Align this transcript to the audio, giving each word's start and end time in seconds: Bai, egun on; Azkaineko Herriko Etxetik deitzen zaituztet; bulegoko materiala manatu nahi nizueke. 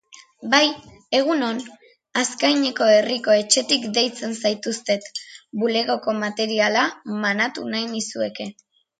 Bai, 0.51 0.67
egun 1.17 1.43
on; 1.47 1.57
Azkaineko 2.21 2.87
Herriko 2.93 3.35
Etxetik 3.41 3.85
deitzen 3.97 4.33
zaituztet; 4.49 5.09
bulegoko 5.65 6.15
materiala 6.23 6.87
manatu 7.27 7.67
nahi 7.75 7.91
nizueke. 7.93 8.49